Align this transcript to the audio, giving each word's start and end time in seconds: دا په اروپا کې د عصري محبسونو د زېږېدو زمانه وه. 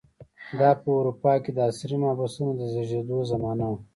دا 0.59 0.69
په 0.81 0.89
اروپا 0.99 1.33
کې 1.43 1.51
د 1.53 1.59
عصري 1.69 1.95
محبسونو 2.03 2.51
د 2.59 2.61
زېږېدو 2.73 3.17
زمانه 3.31 3.65
وه. 3.71 3.77